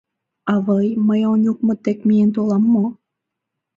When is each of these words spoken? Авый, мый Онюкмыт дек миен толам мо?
Авый, 0.53 0.87
мый 1.07 1.21
Онюкмыт 1.33 1.79
дек 1.85 1.99
миен 2.07 2.29
толам 2.35 2.63
мо? 2.73 2.85